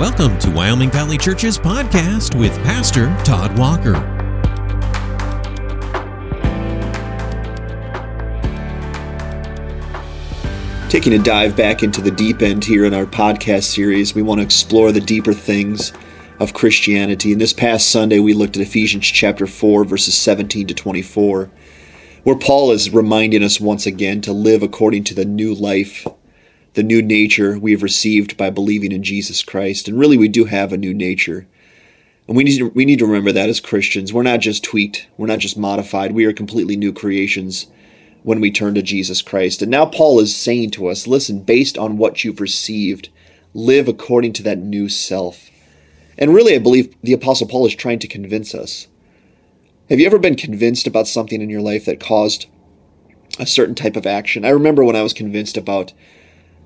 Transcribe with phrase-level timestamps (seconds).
[0.00, 3.92] Welcome to Wyoming Valley Church's podcast with Pastor Todd Walker.
[10.90, 14.40] Taking a dive back into the deep end here in our podcast series, we want
[14.40, 15.92] to explore the deeper things
[16.40, 17.30] of Christianity.
[17.30, 21.52] And this past Sunday, we looked at Ephesians chapter 4, verses 17 to 24,
[22.24, 26.04] where Paul is reminding us once again to live according to the new life
[26.74, 29.88] the new nature we have received by believing in Jesus Christ.
[29.88, 31.46] And really, we do have a new nature.
[32.26, 34.12] And we need, to, we need to remember that as Christians.
[34.12, 36.12] We're not just tweaked, we're not just modified.
[36.12, 37.66] We are completely new creations
[38.22, 39.62] when we turn to Jesus Christ.
[39.62, 43.10] And now Paul is saying to us listen, based on what you've received,
[43.52, 45.50] live according to that new self.
[46.18, 48.88] And really, I believe the Apostle Paul is trying to convince us.
[49.90, 52.46] Have you ever been convinced about something in your life that caused
[53.38, 54.44] a certain type of action?
[54.44, 55.92] I remember when I was convinced about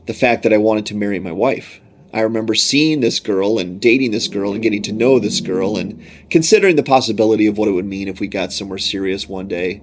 [0.08, 1.82] the fact that I wanted to marry my wife.
[2.14, 5.76] I remember seeing this girl and dating this girl and getting to know this girl
[5.76, 9.48] and considering the possibility of what it would mean if we got somewhere serious one
[9.48, 9.82] day.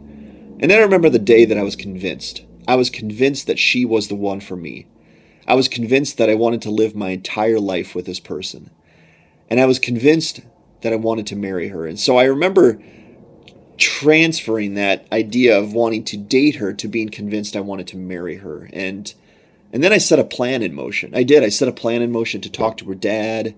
[0.59, 2.43] And then I remember the day that I was convinced.
[2.67, 4.87] I was convinced that she was the one for me.
[5.47, 8.71] I was convinced that I wanted to live my entire life with this person.
[9.47, 10.39] And I was convinced
[10.81, 11.85] that I wanted to marry her.
[11.85, 12.81] And so I remember
[13.77, 18.37] transferring that idea of wanting to date her to being convinced I wanted to marry
[18.37, 18.67] her.
[18.73, 19.13] And
[19.75, 21.13] and then I set a plan in motion.
[21.13, 21.43] I did.
[21.43, 23.53] I set a plan in motion to talk to her dad.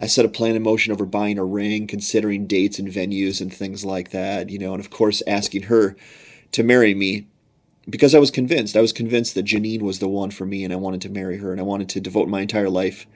[0.00, 3.54] I set a plan in motion over buying a ring, considering dates and venues and
[3.54, 5.94] things like that, you know, and of course asking her
[6.50, 7.28] to marry me
[7.88, 8.76] because I was convinced.
[8.76, 11.38] I was convinced that Janine was the one for me and I wanted to marry
[11.38, 13.06] her and I wanted to devote my entire life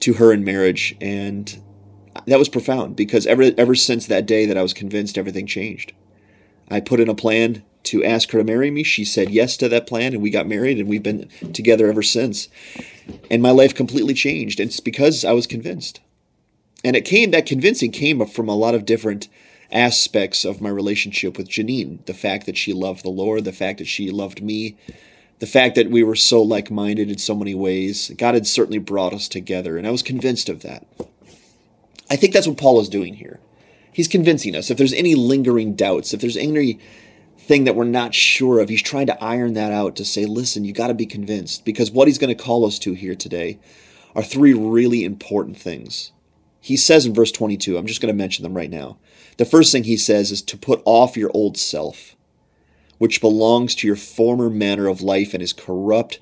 [0.00, 0.96] to her in marriage.
[0.98, 1.62] And
[2.24, 5.92] that was profound because ever ever since that day that I was convinced everything changed.
[6.70, 8.82] I put in a plan to ask her to marry me.
[8.82, 12.02] She said yes to that plan, and we got married, and we've been together ever
[12.02, 12.48] since.
[13.30, 14.60] And my life completely changed.
[14.60, 16.00] And it's because I was convinced.
[16.84, 19.28] And it came, that convincing came from a lot of different
[19.72, 22.04] aspects of my relationship with Janine.
[22.06, 24.76] The fact that she loved the Lord, the fact that she loved me,
[25.38, 28.10] the fact that we were so like minded in so many ways.
[28.16, 30.86] God had certainly brought us together, and I was convinced of that.
[32.08, 33.40] I think that's what Paul is doing here.
[33.92, 34.70] He's convincing us.
[34.70, 36.78] If there's any lingering doubts, if there's any
[37.46, 38.68] thing that we're not sure of.
[38.68, 41.90] He's trying to iron that out to say, listen, you got to be convinced because
[41.90, 43.60] what he's going to call us to here today
[44.14, 46.12] are three really important things.
[46.60, 48.98] He says in verse 22, I'm just going to mention them right now.
[49.36, 52.16] The first thing he says is to put off your old self,
[52.98, 56.18] which belongs to your former manner of life and is corrupt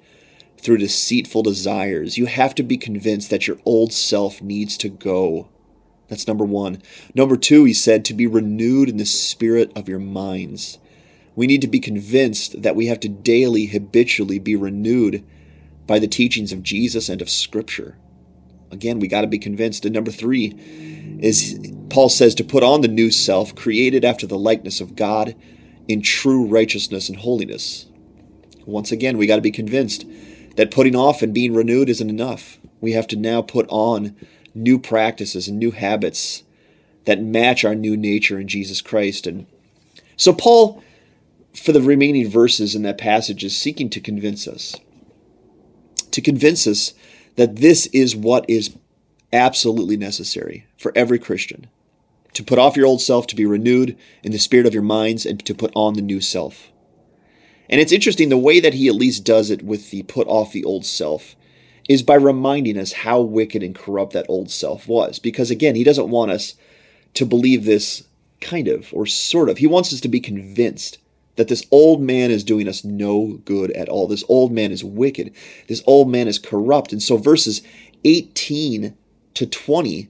[0.58, 2.18] through deceitful desires.
[2.18, 5.48] You have to be convinced that your old self needs to go.
[6.08, 6.82] That's number one.
[7.14, 10.78] Number two, he said, to be renewed in the spirit of your minds.
[11.36, 15.24] We need to be convinced that we have to daily, habitually be renewed
[15.86, 17.96] by the teachings of Jesus and of Scripture.
[18.70, 19.84] Again, we got to be convinced.
[19.84, 20.54] And number three
[21.20, 25.34] is Paul says to put on the new self, created after the likeness of God
[25.86, 27.86] in true righteousness and holiness.
[28.66, 30.06] Once again, we got to be convinced
[30.56, 32.58] that putting off and being renewed isn't enough.
[32.80, 34.16] We have to now put on
[34.54, 36.42] new practices and new habits
[37.04, 39.26] that match our new nature in Jesus Christ.
[39.26, 39.46] And
[40.16, 40.82] so Paul
[41.54, 44.76] for the remaining verses in that passage is seeking to convince us.
[46.10, 46.94] To convince us
[47.36, 48.76] that this is what is
[49.32, 51.68] absolutely necessary for every Christian.
[52.34, 55.24] To put off your old self, to be renewed in the spirit of your minds,
[55.24, 56.72] and to put on the new self.
[57.68, 60.52] And it's interesting the way that he at least does it with the put off
[60.52, 61.36] the old self
[61.88, 65.18] is by reminding us how wicked and corrupt that old self was.
[65.18, 66.54] Because again, he doesn't want us
[67.14, 68.04] to believe this
[68.40, 69.58] kind of or sort of.
[69.58, 70.98] He wants us to be convinced
[71.36, 74.06] that this old man is doing us no good at all.
[74.06, 75.32] This old man is wicked.
[75.68, 76.92] This old man is corrupt.
[76.92, 77.62] And so, verses
[78.04, 78.96] 18
[79.34, 80.08] to 20,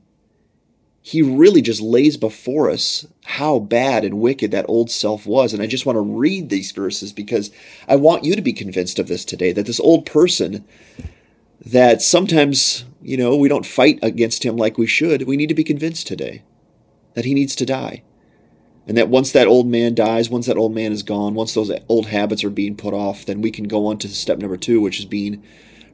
[1.00, 5.52] he really just lays before us how bad and wicked that old self was.
[5.52, 7.50] And I just want to read these verses because
[7.88, 10.64] I want you to be convinced of this today that this old person
[11.64, 15.54] that sometimes, you know, we don't fight against him like we should, we need to
[15.54, 16.42] be convinced today
[17.14, 18.02] that he needs to die.
[18.86, 21.72] And that once that old man dies, once that old man is gone, once those
[21.88, 24.80] old habits are being put off, then we can go on to step number two,
[24.80, 25.42] which is being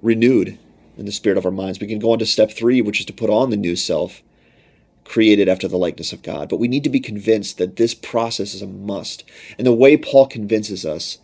[0.02, 0.58] renewed
[0.96, 1.78] in the spirit of our minds.
[1.78, 4.22] We can go on to step three, which is to put on the new self,
[5.04, 6.48] created after the likeness of God.
[6.48, 9.24] But we need to be convinced that this process is a must.
[9.56, 11.18] And the way Paul convinces us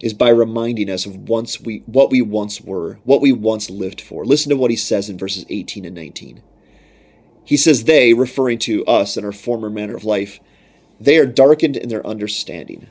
[0.00, 4.00] is by reminding us of once we what we once were, what we once lived
[4.00, 4.24] for.
[4.24, 6.42] Listen to what he says in verses 18 and 19.
[7.44, 10.40] He says, They, referring to us and our former manner of life,
[11.00, 12.86] they are darkened in their understanding,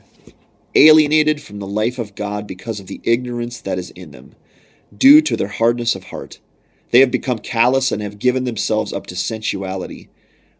[0.74, 4.34] alienated from the life of God because of the ignorance that is in them,
[4.96, 6.40] due to their hardness of heart.
[6.90, 10.10] They have become callous and have given themselves up to sensuality,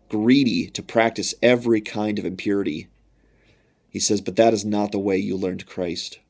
[0.08, 2.86] greedy to practice every kind of impurity.
[3.88, 6.20] He says, but that is not the way you learned Christ.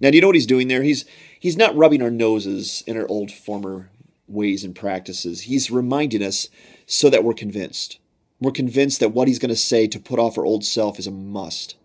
[0.00, 0.82] Now, do you know what he's doing there?
[0.82, 1.04] He's
[1.38, 3.90] he's not rubbing our noses in our old former
[4.26, 5.42] ways and practices.
[5.42, 6.48] He's reminding us
[6.86, 7.98] so that we're convinced.
[8.44, 11.06] We're convinced that what he's going to say to put off our old self is
[11.06, 11.76] a must.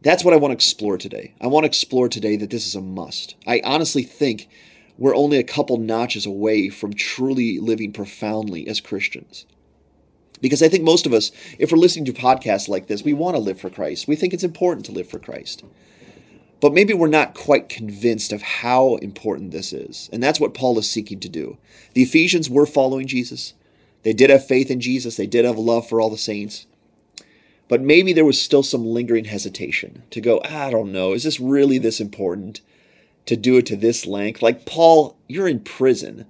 [0.00, 1.34] That's what I want to explore today.
[1.42, 3.36] I want to explore today that this is a must.
[3.46, 4.48] I honestly think
[4.96, 9.44] we're only a couple notches away from truly living profoundly as Christians.
[10.40, 13.36] Because I think most of us, if we're listening to podcasts like this, we want
[13.36, 14.08] to live for Christ.
[14.08, 15.64] We think it's important to live for Christ.
[16.60, 20.08] But maybe we're not quite convinced of how important this is.
[20.14, 21.58] And that's what Paul is seeking to do.
[21.92, 23.52] The Ephesians were following Jesus.
[24.02, 26.66] They did have faith in Jesus, they did have love for all the saints.
[27.68, 31.40] But maybe there was still some lingering hesitation to go, I don't know, is this
[31.40, 32.60] really this important
[33.26, 34.42] to do it to this length?
[34.42, 36.26] Like, Paul, you're in prison.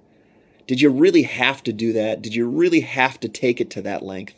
[0.67, 2.21] Did you really have to do that?
[2.21, 4.35] Did you really have to take it to that length?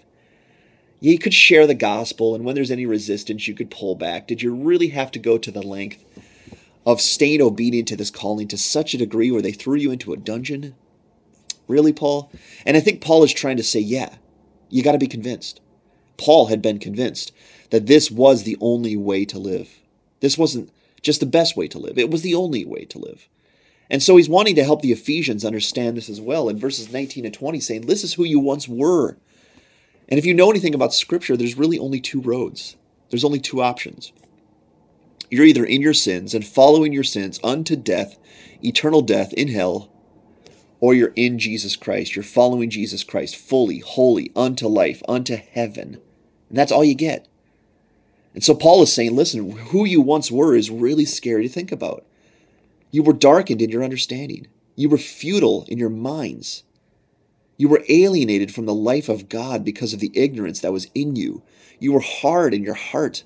[1.00, 4.28] You could share the gospel, and when there's any resistance, you could pull back.
[4.28, 6.04] Did you really have to go to the length
[6.86, 10.14] of staying obedient to this calling to such a degree where they threw you into
[10.14, 10.74] a dungeon?
[11.68, 12.32] Really, Paul?
[12.66, 14.16] And I think Paul is trying to say, yeah,
[14.70, 15.62] you got to be convinced.
[16.18, 17.32] Paul had been convinced
[17.72, 19.80] that this was the only way to live.
[20.20, 20.72] This wasn't
[21.02, 23.28] just the best way to live, it was the only way to live.
[23.90, 27.26] And so he's wanting to help the Ephesians understand this as well in verses 19
[27.26, 29.18] and 20, saying, This is who you once were.
[30.10, 32.76] And if you know anything about Scripture, there's really only two roads,
[33.10, 34.12] there's only two options.
[35.30, 38.18] You're either in your sins and following your sins unto death,
[38.64, 39.92] eternal death in hell,
[40.86, 42.16] or you're in Jesus Christ.
[42.16, 46.00] You're following Jesus Christ fully, holy, unto life, unto heaven.
[46.48, 47.28] And that's all you get.
[48.36, 51.72] And so Paul is saying, listen, who you once were is really scary to think
[51.72, 52.06] about.
[52.92, 54.46] You were darkened in your understanding,
[54.76, 56.64] you were futile in your minds.
[57.58, 61.16] You were alienated from the life of God because of the ignorance that was in
[61.16, 61.42] you.
[61.80, 63.24] You were hard in your heart.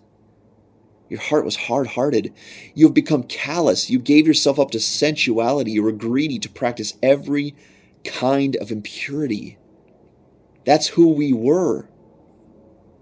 [1.09, 2.33] Your heart was hard hearted.
[2.75, 3.89] You have become callous.
[3.89, 5.71] You gave yourself up to sensuality.
[5.71, 7.55] You were greedy to practice every
[8.03, 9.57] kind of impurity.
[10.65, 11.89] That's who we were.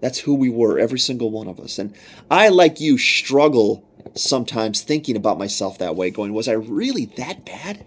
[0.00, 1.78] That's who we were, every single one of us.
[1.78, 1.94] And
[2.30, 3.84] I, like you, struggle
[4.14, 7.84] sometimes thinking about myself that way, going, was I really that bad?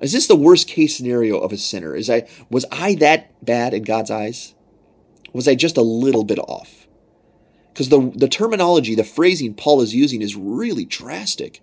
[0.00, 1.94] Is this the worst case scenario of a sinner?
[1.94, 4.54] Is I was I that bad in God's eyes?
[5.32, 6.85] Was I just a little bit off?
[7.76, 11.60] Because the the terminology, the phrasing Paul is using is really drastic.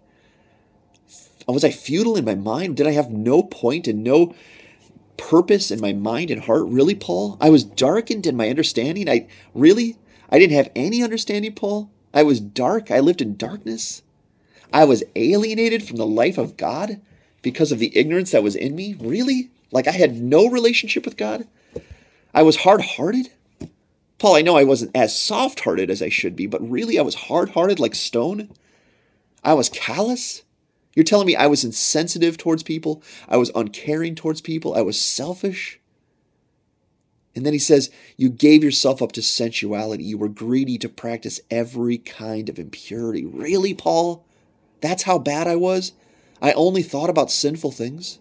[1.47, 2.77] Was I futile in my mind?
[2.77, 4.35] Did I have no point and no
[5.17, 6.65] purpose in my mind and heart?
[6.67, 7.35] Really, Paul?
[7.41, 9.09] I was darkened in my understanding.
[9.09, 9.97] I really
[10.29, 11.89] I didn't have any understanding, Paul.
[12.13, 12.91] I was dark.
[12.91, 14.03] I lived in darkness.
[14.71, 17.01] I was alienated from the life of God
[17.41, 18.95] because of the ignorance that was in me?
[18.99, 19.49] Really?
[19.71, 21.47] Like I had no relationship with God?
[22.35, 23.31] I was hard hearted?
[24.23, 27.01] Paul, I know I wasn't as soft hearted as I should be, but really I
[27.01, 28.49] was hard hearted like stone?
[29.43, 30.43] I was callous?
[30.95, 33.03] You're telling me I was insensitive towards people?
[33.27, 34.75] I was uncaring towards people?
[34.75, 35.81] I was selfish?
[37.35, 40.05] And then he says, You gave yourself up to sensuality.
[40.05, 43.25] You were greedy to practice every kind of impurity.
[43.25, 44.25] Really, Paul?
[44.79, 45.91] That's how bad I was?
[46.41, 48.19] I only thought about sinful things.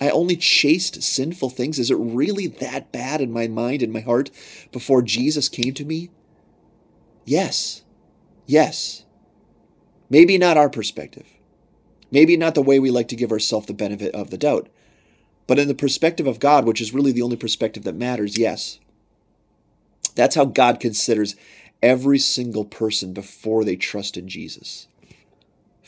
[0.00, 1.78] I only chased sinful things.
[1.78, 4.30] Is it really that bad in my mind and my heart
[4.72, 6.10] before Jesus came to me?
[7.24, 7.82] Yes.
[8.46, 9.04] Yes.
[10.10, 11.26] Maybe not our perspective.
[12.10, 14.68] Maybe not the way we like to give ourselves the benefit of the doubt.
[15.46, 18.78] But in the perspective of God, which is really the only perspective that matters, yes.
[20.14, 21.36] That's how God considers
[21.82, 24.88] every single person before they trust in Jesus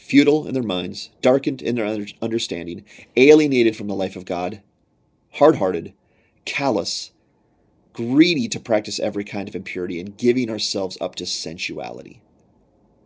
[0.09, 2.83] futile in their minds, darkened in their understanding,
[3.15, 4.63] alienated from the life of God,
[5.35, 5.93] hard hearted,
[6.47, 7.13] callous,
[7.93, 12.23] greedy to practice every kind of impurity, and giving ourselves up to sensuality.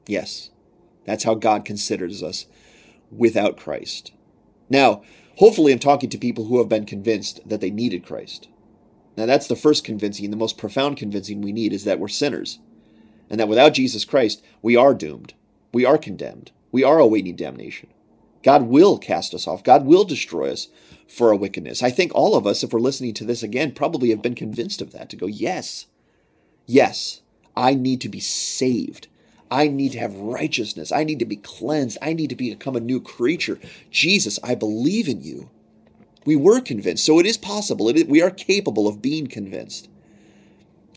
[0.06, 0.50] Yes,
[1.04, 2.47] that's how God considers us
[3.11, 4.12] without Christ.
[4.71, 5.02] Now,
[5.38, 8.49] hopefully, I'm talking to people who have been convinced that they needed Christ.
[9.16, 12.61] Now, that's the first convincing, the most profound convincing we need is that we're sinners,
[13.28, 15.35] and that without Jesus Christ, we are doomed,
[15.75, 17.91] we are condemned, we are awaiting damnation.
[18.43, 19.62] God will cast us off.
[19.62, 20.69] God will destroy us
[21.07, 21.83] for our wickedness.
[21.83, 24.81] I think all of us, if we're listening to this again, probably have been convinced
[24.83, 25.87] of that to go, yes,
[26.67, 27.21] yes,
[27.57, 29.09] I need to be saved.
[29.50, 30.91] I need to have righteousness.
[30.91, 31.99] I need to be cleansed.
[32.00, 33.59] I need to become a new creature.
[33.91, 35.50] Jesus, I believe in you.
[36.25, 37.05] We were convinced.
[37.05, 37.88] So it is possible.
[37.91, 39.88] It is, we are capable of being convinced.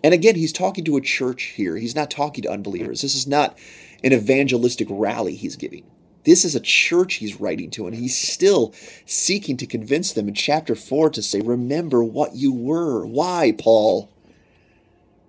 [0.03, 1.77] And again, he's talking to a church here.
[1.77, 3.01] He's not talking to unbelievers.
[3.01, 3.57] This is not
[4.05, 5.83] an evangelistic rally he's giving.
[6.25, 8.73] This is a church he's writing to, and he's still
[9.05, 13.05] seeking to convince them in chapter 4 to say, Remember what you were.
[13.05, 14.11] Why, Paul?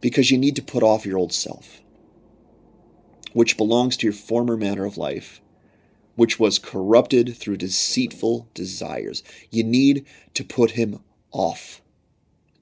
[0.00, 1.80] Because you need to put off your old self,
[3.32, 5.40] which belongs to your former manner of life,
[6.14, 9.22] which was corrupted through deceitful desires.
[9.50, 11.00] You need to put him
[11.32, 11.82] off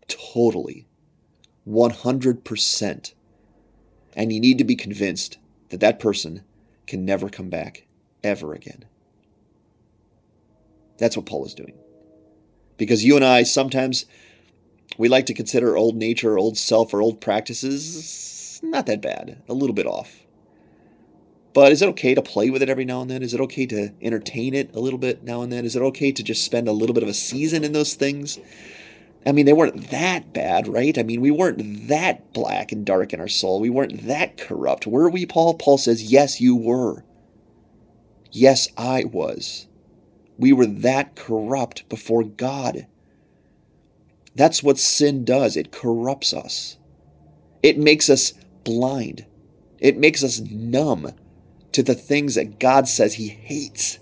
[0.06, 0.86] totally,
[1.68, 3.14] 100%.
[4.16, 5.38] And you need to be convinced
[5.74, 6.44] that that person
[6.86, 7.84] can never come back
[8.22, 8.84] ever again.
[10.98, 11.74] That's what Paul is doing.
[12.76, 14.06] Because you and I sometimes
[14.96, 19.52] we like to consider old nature, old self, or old practices not that bad, a
[19.52, 20.20] little bit off.
[21.52, 23.22] But is it okay to play with it every now and then?
[23.22, 25.64] Is it okay to entertain it a little bit now and then?
[25.64, 28.38] Is it okay to just spend a little bit of a season in those things?
[29.26, 30.96] I mean, they weren't that bad, right?
[30.98, 33.60] I mean, we weren't that black and dark in our soul.
[33.60, 34.86] We weren't that corrupt.
[34.86, 35.54] Were we, Paul?
[35.54, 37.04] Paul says, Yes, you were.
[38.30, 39.66] Yes, I was.
[40.36, 42.86] We were that corrupt before God.
[44.34, 45.56] That's what sin does.
[45.56, 46.76] It corrupts us.
[47.62, 49.24] It makes us blind.
[49.78, 51.12] It makes us numb
[51.72, 53.98] to the things that God says He hates.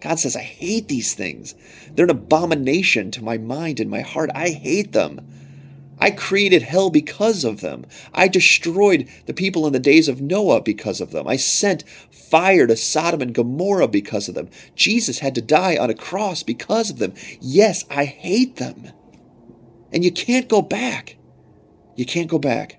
[0.00, 1.54] God says, I hate these things.
[1.90, 4.30] They're an abomination to my mind and my heart.
[4.34, 5.26] I hate them.
[5.98, 7.86] I created hell because of them.
[8.12, 11.26] I destroyed the people in the days of Noah because of them.
[11.26, 14.50] I sent fire to Sodom and Gomorrah because of them.
[14.74, 17.14] Jesus had to die on a cross because of them.
[17.40, 18.90] Yes, I hate them.
[19.92, 21.16] And you can't go back.
[21.94, 22.78] You can't go back.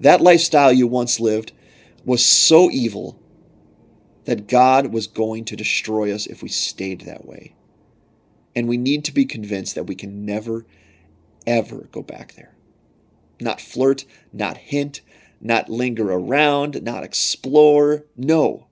[0.00, 1.52] That lifestyle you once lived
[2.04, 3.21] was so evil
[4.24, 7.54] that God was going to destroy us if we stayed that way.
[8.54, 10.64] And we need to be convinced that we can never
[11.46, 12.54] ever go back there.
[13.40, 15.00] Not flirt, not hint,
[15.40, 18.04] not linger around, not explore.
[18.16, 18.66] No.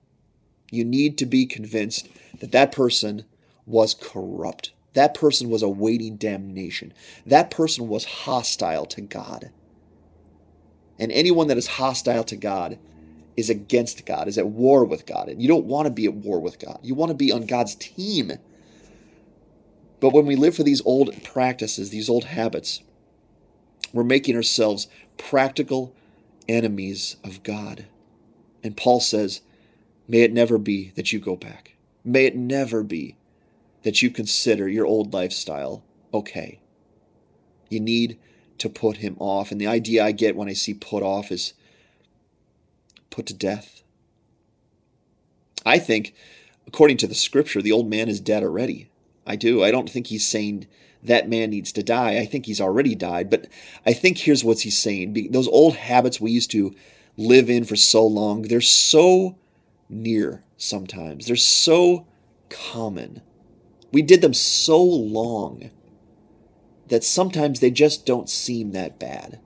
[0.71, 2.07] You need to be convinced
[2.39, 3.25] that that person
[3.65, 4.71] was corrupt.
[4.93, 6.93] That person was awaiting damnation.
[7.25, 9.51] That person was hostile to God.
[10.97, 12.77] And anyone that is hostile to God
[13.37, 15.29] is against God, is at war with God.
[15.29, 16.79] And you don't want to be at war with God.
[16.83, 18.33] You want to be on God's team.
[19.99, 22.81] But when we live for these old practices, these old habits,
[23.93, 25.95] we're making ourselves practical
[26.47, 27.85] enemies of God.
[28.63, 29.41] And Paul says,
[30.07, 31.75] May it never be that you go back.
[32.03, 33.15] May it never be
[33.83, 35.83] that you consider your old lifestyle
[36.13, 36.59] okay.
[37.69, 38.19] You need
[38.57, 39.51] to put him off.
[39.51, 41.53] And the idea I get when I see put off is
[43.11, 43.83] put to death.
[45.63, 46.15] I think,
[46.65, 48.89] according to the scripture, the old man is dead already.
[49.27, 49.63] I do.
[49.63, 50.65] I don't think he's saying
[51.03, 52.17] that man needs to die.
[52.17, 53.29] I think he's already died.
[53.29, 53.47] But
[53.85, 55.29] I think here's what he's saying.
[55.31, 56.73] Those old habits we used to
[57.17, 59.37] live in for so long, they're so
[59.89, 61.27] near sometimes.
[61.27, 62.07] They're so
[62.49, 63.21] common.
[63.91, 65.69] We did them so long
[66.87, 69.39] that sometimes they just don't seem that bad.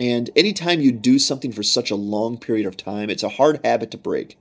[0.00, 3.60] And anytime you do something for such a long period of time, it's a hard
[3.64, 4.36] habit to break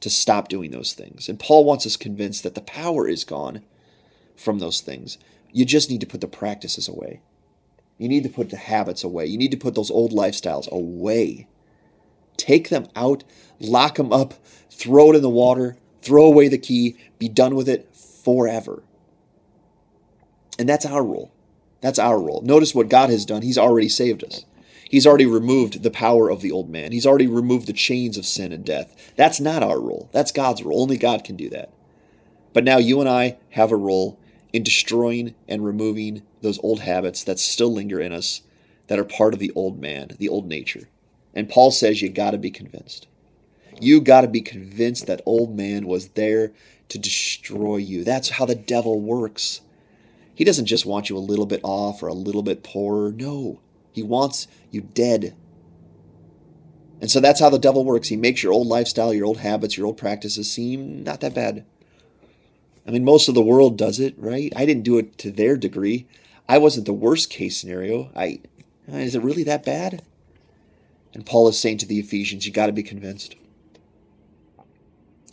[0.00, 1.28] to stop doing those things.
[1.28, 3.62] And Paul wants us convinced that the power is gone
[4.36, 5.16] from those things.
[5.52, 7.20] You just need to put the practices away.
[7.98, 9.26] You need to put the habits away.
[9.26, 11.46] You need to put those old lifestyles away.
[12.36, 13.22] Take them out,
[13.60, 14.34] lock them up,
[14.70, 18.82] throw it in the water, throw away the key, be done with it forever.
[20.58, 21.32] And that's our role.
[21.80, 22.42] That's our role.
[22.42, 23.42] Notice what God has done.
[23.42, 24.44] He's already saved us.
[24.92, 26.92] He's already removed the power of the old man.
[26.92, 29.14] He's already removed the chains of sin and death.
[29.16, 30.10] That's not our role.
[30.12, 30.82] That's God's role.
[30.82, 31.72] Only God can do that.
[32.52, 34.20] But now you and I have a role
[34.52, 38.42] in destroying and removing those old habits that still linger in us,
[38.88, 40.90] that are part of the old man, the old nature.
[41.32, 43.06] And Paul says you got to be convinced.
[43.80, 46.52] You got to be convinced that old man was there
[46.90, 48.04] to destroy you.
[48.04, 49.62] That's how the devil works.
[50.34, 53.10] He doesn't just want you a little bit off or a little bit poorer.
[53.10, 53.60] No.
[53.92, 55.36] He wants you dead.
[57.00, 58.08] And so that's how the devil works.
[58.08, 61.64] He makes your old lifestyle, your old habits, your old practices seem not that bad.
[62.86, 64.52] I mean, most of the world does it, right?
[64.56, 66.08] I didn't do it to their degree.
[66.48, 68.10] I wasn't the worst case scenario.
[68.16, 68.40] I
[68.92, 70.02] uh, is it really that bad?
[71.14, 73.36] And Paul is saying to the Ephesians, you got to be convinced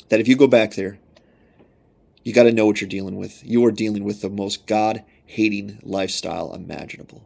[0.10, 1.00] that if you go back there,
[2.24, 3.44] you got to know what you're dealing with.
[3.46, 7.24] You are dealing with the most God hating lifestyle imaginable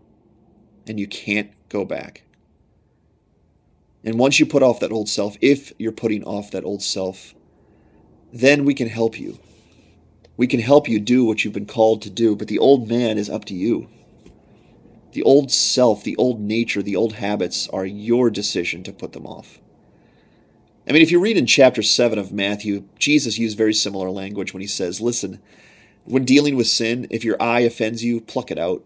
[0.88, 2.23] and you can't go back.
[4.05, 7.33] And once you put off that old self, if you're putting off that old self,
[8.31, 9.39] then we can help you.
[10.37, 13.17] We can help you do what you've been called to do, but the old man
[13.17, 13.89] is up to you.
[15.13, 19.25] The old self, the old nature, the old habits are your decision to put them
[19.25, 19.59] off.
[20.87, 24.53] I mean, if you read in chapter 7 of Matthew, Jesus used very similar language
[24.53, 25.39] when he says, Listen,
[26.03, 28.83] when dealing with sin, if your eye offends you, pluck it out.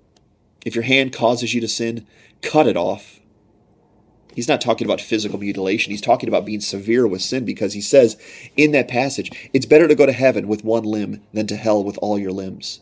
[0.66, 2.06] If your hand causes you to sin,
[2.42, 3.20] cut it off.
[4.36, 5.92] He's not talking about physical mutilation.
[5.92, 8.18] He's talking about being severe with sin because he says
[8.56, 11.84] in that passage, it's better to go to heaven with one limb than to hell
[11.84, 12.82] with all your limbs.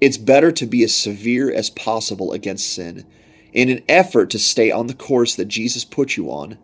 [0.00, 3.06] It's better to be as severe as possible against sin
[3.52, 6.58] in an effort to stay on the course that Jesus put you on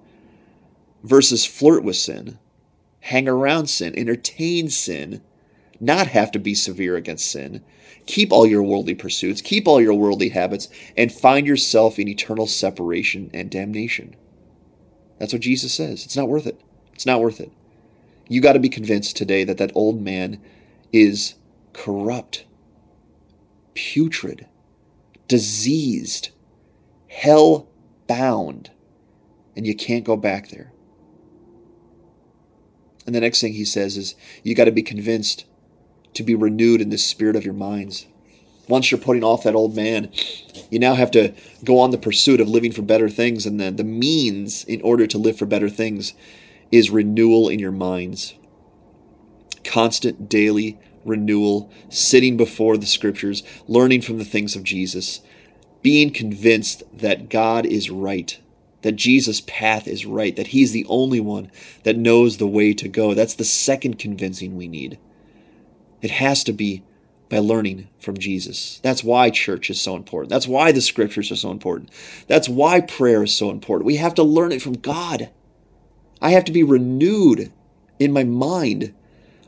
[1.02, 2.38] versus flirt with sin,
[3.00, 5.23] hang around sin, entertain sin,
[5.80, 7.62] not have to be severe against sin.
[8.06, 12.47] Keep all your worldly pursuits, keep all your worldly habits, and find yourself in eternal
[12.47, 14.14] separation and damnation.
[15.18, 16.04] That's what Jesus says.
[16.04, 16.61] It's not worth it.
[16.92, 17.50] It's not worth it.
[18.28, 20.40] You got to be convinced today that that old man
[20.92, 21.35] is
[21.73, 22.45] corrupt,
[23.75, 24.47] putrid,
[25.28, 26.30] diseased,
[27.09, 27.68] hell
[28.06, 28.71] bound,
[29.56, 30.73] and you can't go back there.
[33.06, 35.45] And the next thing he says is, you got to be convinced
[36.16, 38.06] to be renewed in the spirit of your minds.
[38.68, 40.11] Once you're putting off that old man,
[40.70, 41.32] you now have to
[41.64, 43.46] go on the pursuit of living for better things.
[43.46, 46.14] And the, the means in order to live for better things
[46.73, 48.35] is renewal in your minds.
[49.62, 55.20] Constant, daily renewal, sitting before the scriptures, learning from the things of Jesus,
[55.80, 58.40] being convinced that God is right
[58.87, 61.50] that Jesus' path is right, that He's the only one
[61.82, 63.14] that knows the way to go.
[63.14, 64.96] That's the second convincing we need.
[66.06, 66.84] It has to be
[67.28, 68.78] by learning from Jesus.
[68.84, 70.30] That's why church is so important.
[70.30, 71.90] That's why the scriptures are so important.
[72.28, 73.86] That's why prayer is so important.
[73.86, 75.30] We have to learn it from God.
[76.22, 77.52] I have to be renewed
[77.98, 78.94] in my mind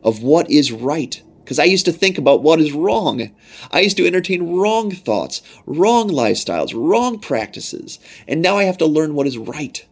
[0.02, 3.30] of what is right because I used to think about what is wrong.
[3.70, 8.86] I used to entertain wrong thoughts, wrong lifestyles, wrong practices, and now I have to
[8.86, 9.86] learn what is right.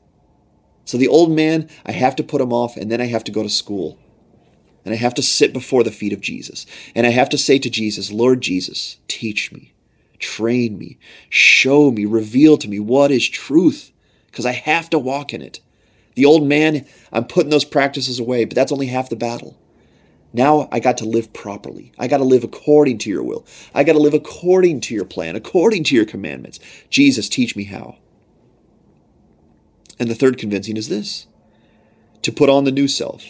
[0.84, 3.30] So the old man, I have to put him off, and then I have to
[3.30, 4.00] go to school.
[4.86, 6.64] And I have to sit before the feet of Jesus.
[6.94, 9.74] And I have to say to Jesus, Lord Jesus, teach me,
[10.20, 10.96] train me,
[11.28, 13.90] show me, reveal to me what is truth,
[14.26, 15.60] because I have to walk in it.
[16.14, 19.58] The old man, I'm putting those practices away, but that's only half the battle.
[20.32, 21.90] Now I got to live properly.
[21.98, 23.44] I got to live according to your will.
[23.74, 26.60] I got to live according to your plan, according to your commandments.
[26.90, 27.96] Jesus, teach me how.
[29.98, 31.26] And the third convincing is this
[32.22, 33.24] to put on the new self,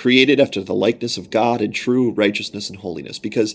[0.00, 3.18] created after the likeness of God in true righteousness and holiness.
[3.18, 3.54] Because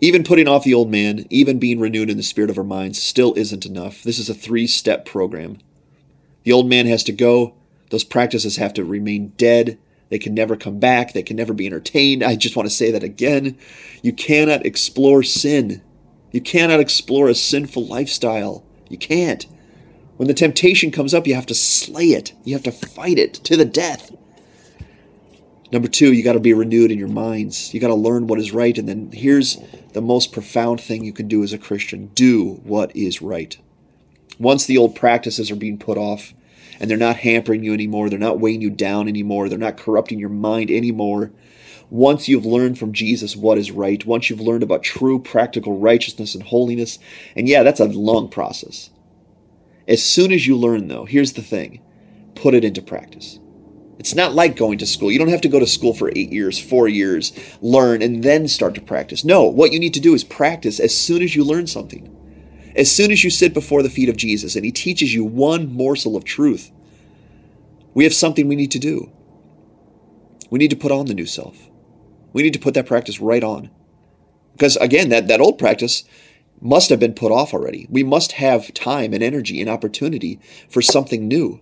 [0.00, 3.02] even putting off the old man, even being renewed in the spirit of our minds,
[3.02, 4.02] still isn't enough.
[4.02, 5.58] This is a three step program.
[6.44, 7.54] The old man has to go,
[7.90, 9.78] those practices have to remain dead
[10.08, 11.12] they can never come back.
[11.12, 12.22] They can never be entertained.
[12.22, 13.58] I just want to say that again.
[14.02, 15.82] You cannot explore sin.
[16.32, 18.64] You cannot explore a sinful lifestyle.
[18.88, 19.46] You can't.
[20.16, 22.32] When the temptation comes up, you have to slay it.
[22.44, 24.10] You have to fight it to the death.
[25.70, 27.74] Number two, you got to be renewed in your minds.
[27.74, 28.76] You got to learn what is right.
[28.76, 29.58] And then here's
[29.92, 33.56] the most profound thing you can do as a Christian do what is right.
[34.38, 36.32] Once the old practices are being put off,
[36.80, 38.08] and they're not hampering you anymore.
[38.08, 39.48] They're not weighing you down anymore.
[39.48, 41.32] They're not corrupting your mind anymore.
[41.90, 46.34] Once you've learned from Jesus what is right, once you've learned about true practical righteousness
[46.34, 46.98] and holiness,
[47.34, 48.90] and yeah, that's a long process.
[49.86, 51.80] As soon as you learn, though, here's the thing
[52.34, 53.40] put it into practice.
[53.98, 55.10] It's not like going to school.
[55.10, 58.46] You don't have to go to school for eight years, four years, learn, and then
[58.46, 59.24] start to practice.
[59.24, 62.14] No, what you need to do is practice as soon as you learn something.
[62.76, 65.72] As soon as you sit before the feet of Jesus and he teaches you one
[65.72, 66.70] morsel of truth,
[67.92, 69.10] we have something we need to do.
[70.48, 71.68] We need to put on the new self.
[72.32, 73.70] We need to put that practice right on.
[74.52, 76.04] Because again, that, that old practice
[76.60, 77.88] must have been put off already.
[77.90, 81.60] We must have time and energy and opportunity for something new.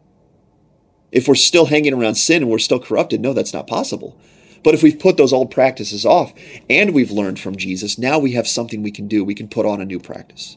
[1.12, 4.19] If we're still hanging around sin and we're still corrupted, no, that's not possible.
[4.62, 6.33] But if we've put those old practices off
[6.69, 9.25] and we've learned from Jesus, now we have something we can do.
[9.25, 10.57] We can put on a new practice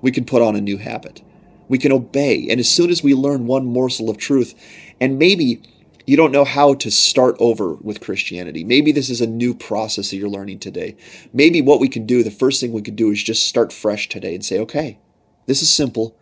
[0.00, 1.22] we can put on a new habit.
[1.68, 2.46] We can obey.
[2.48, 4.54] And as soon as we learn one morsel of truth,
[5.00, 5.60] and maybe
[6.06, 8.62] you don't know how to start over with Christianity.
[8.62, 10.96] Maybe this is a new process that you're learning today.
[11.32, 14.08] Maybe what we can do, the first thing we could do is just start fresh
[14.08, 15.00] today and say, okay,
[15.46, 16.16] this is simple,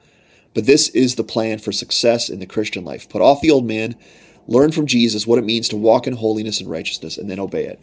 [0.54, 3.08] but this is the plan for success in the Christian life.
[3.08, 3.96] Put off the old man,
[4.46, 7.64] learn from Jesus what it means to walk in holiness and righteousness, and then obey
[7.64, 7.80] it.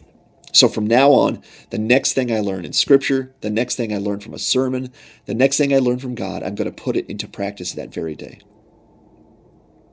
[0.52, 3.98] So from now on, the next thing I learn in Scripture, the next thing I
[3.98, 4.92] learn from a sermon,
[5.24, 7.92] the next thing I learn from God, I'm going to put it into practice that
[7.92, 8.40] very day.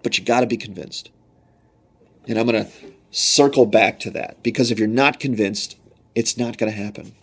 [0.03, 1.11] But you got to be convinced.
[2.27, 2.71] And I'm going to
[3.11, 5.77] circle back to that because if you're not convinced,
[6.13, 7.15] it's not going to happen.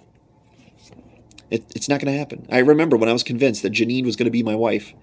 [1.50, 2.46] It, it's not going to happen.
[2.50, 4.94] I remember when I was convinced that Janine was going to be my wife.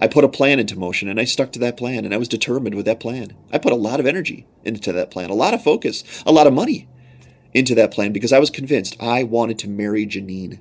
[0.00, 2.28] I put a plan into motion and I stuck to that plan and I was
[2.28, 3.36] determined with that plan.
[3.52, 6.46] I put a lot of energy into that plan, a lot of focus, a lot
[6.46, 6.88] of money
[7.52, 10.58] into that plan because I was convinced I wanted to marry Janine.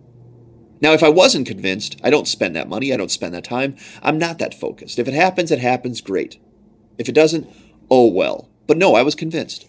[0.82, 3.76] Now, if I wasn't convinced, I don't spend that money, I don't spend that time.
[4.02, 5.00] I'm not that focused.
[5.00, 6.40] If it happens, it happens, great.
[6.98, 7.50] If it doesn't,
[7.90, 8.50] oh well.
[8.68, 9.68] But no, I was convinced.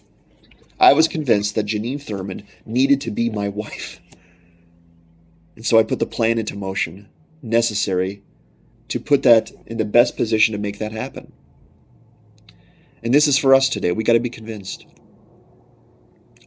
[0.79, 3.99] I was convinced that Janine Thurman needed to be my wife.
[5.55, 7.09] And so I put the plan into motion
[7.41, 8.23] necessary
[8.91, 11.31] to put that in the best position to make that happen.
[13.01, 13.93] And this is for us today.
[13.93, 14.85] We got to be convinced.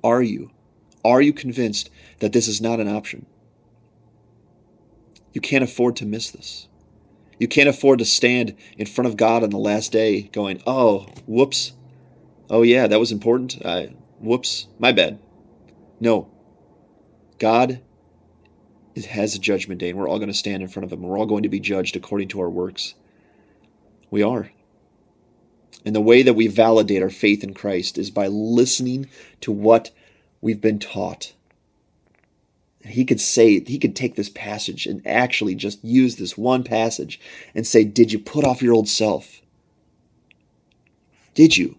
[0.04, 0.50] Are you?
[1.02, 3.24] Are you convinced that this is not an option?
[5.32, 6.68] You can't afford to miss this.
[7.38, 11.06] You can't afford to stand in front of God on the last day going, oh,
[11.26, 11.72] whoops.
[12.50, 13.64] Oh, yeah, that was important.
[13.64, 15.18] I, whoops, my bad.
[15.98, 16.30] No.
[17.38, 17.80] God
[19.02, 21.02] has a judgment day, and we're all going to stand in front of Him.
[21.02, 22.94] We're all going to be judged according to our works.
[24.10, 24.50] We are.
[25.84, 29.08] And the way that we validate our faith in Christ is by listening
[29.40, 29.90] to what
[30.40, 31.34] we've been taught.
[32.84, 37.20] He could say, he could take this passage and actually just use this one passage
[37.54, 39.40] and say, Did you put off your old self?
[41.34, 41.76] Did you?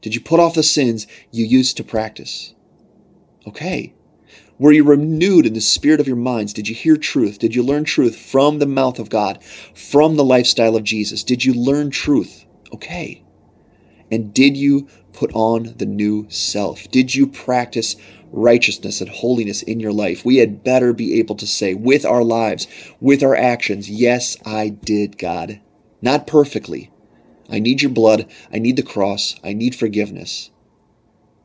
[0.00, 2.54] Did you put off the sins you used to practice?
[3.46, 3.94] Okay.
[4.58, 6.52] Were you renewed in the spirit of your minds?
[6.52, 7.38] Did you hear truth?
[7.38, 9.42] Did you learn truth from the mouth of God,
[9.72, 11.22] from the lifestyle of Jesus?
[11.22, 12.44] Did you learn truth?
[12.74, 13.22] Okay.
[14.10, 16.90] And did you put on the new self?
[16.90, 17.94] Did you practice
[18.32, 20.24] righteousness and holiness in your life?
[20.24, 22.66] We had better be able to say with our lives,
[23.00, 25.60] with our actions, yes, I did, God.
[26.02, 26.90] Not perfectly.
[27.48, 28.28] I need your blood.
[28.52, 29.36] I need the cross.
[29.44, 30.50] I need forgiveness.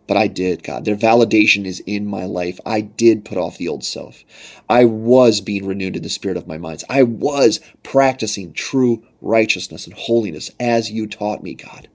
[0.05, 0.83] But I did, God.
[0.85, 2.59] Their validation is in my life.
[2.65, 4.23] I did put off the old self.
[4.69, 6.83] I was being renewed in the spirit of my minds.
[6.89, 11.87] I was practicing true righteousness and holiness as you taught me, God.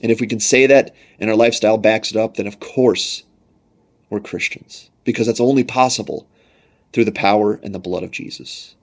[0.00, 3.24] And if we can say that and our lifestyle backs it up, then of course
[4.10, 6.28] we're Christians because that's only possible
[6.92, 8.76] through the power and the blood of Jesus.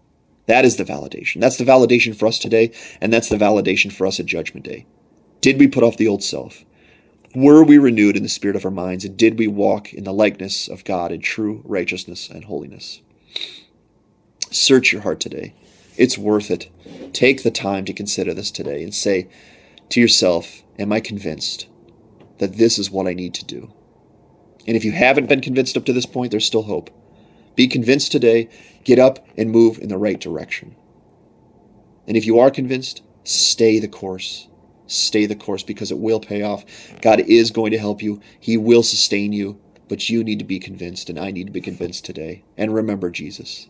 [0.48, 1.42] That is the validation.
[1.42, 4.86] That's the validation for us today, and that's the validation for us at Judgment Day.
[5.42, 6.66] Did we put off the old self?
[7.36, 10.14] Were we renewed in the spirit of our minds, and did we walk in the
[10.14, 13.02] likeness of God in true righteousness and holiness?
[14.52, 15.54] Search your heart today.
[15.98, 16.70] It's worth it.
[17.14, 19.28] Take the time to consider this today and say
[19.90, 21.68] to yourself, Am I convinced
[22.38, 23.74] that this is what I need to do?
[24.66, 26.90] And if you haven't been convinced up to this point, there's still hope.
[27.58, 28.48] Be convinced today,
[28.86, 30.78] get up and move in the right direction.
[32.08, 34.48] And if you are convinced, stay the course
[34.88, 36.66] stay the course because it will pay off.
[37.02, 40.60] God is going to help you, He will sustain you, but you need to be
[40.60, 42.44] convinced, and I need to be convinced today.
[42.58, 43.68] And remember Jesus.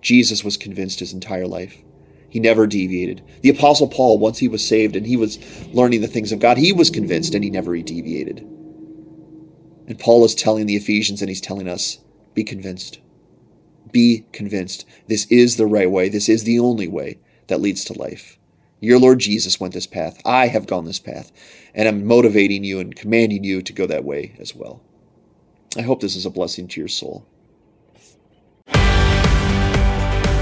[0.00, 1.82] Jesus was convinced his entire life.
[2.28, 3.22] He never deviated.
[3.42, 5.38] The Apostle Paul, once he was saved and he was
[5.72, 8.38] learning the things of God, he was convinced and he never deviated.
[9.88, 11.98] And Paul is telling the Ephesians and he's telling us
[12.34, 13.00] be convinced.
[13.90, 14.86] Be convinced.
[15.08, 16.08] This is the right way.
[16.08, 18.38] This is the only way that leads to life.
[18.80, 20.18] Your Lord Jesus went this path.
[20.24, 21.30] I have gone this path.
[21.74, 24.82] And I'm motivating you and commanding you to go that way as well.
[25.76, 27.26] I hope this is a blessing to your soul.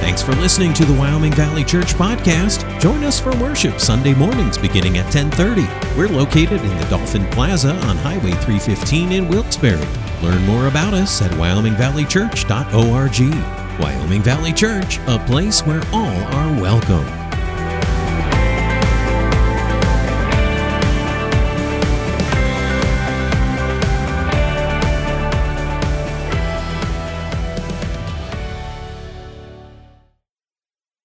[0.01, 2.65] Thanks for listening to the Wyoming Valley Church podcast.
[2.81, 5.69] Join us for worship Sunday mornings beginning at 10:30.
[5.99, 9.87] We're located in the Dolphin Plaza on Highway 315 in Wilkes-Barre.
[10.23, 13.79] Learn more about us at wyomingvalleychurch.org.
[13.79, 17.28] Wyoming Valley Church, a place where all are welcome.